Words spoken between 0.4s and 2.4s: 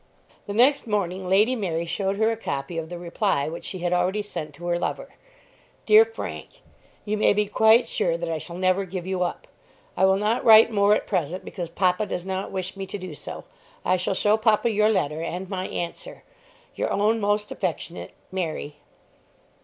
The next morning Lady Mary showed her a